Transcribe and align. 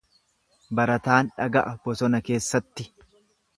Barataan 0.79 1.29
dhaga'a 1.35 1.75
bosona 1.85 2.25
keessatti. 2.31 2.89